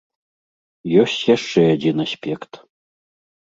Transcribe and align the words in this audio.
Ёсць 1.01 1.27
яшчэ 1.35 1.61
адзін 1.75 1.95
аспект. 2.09 2.51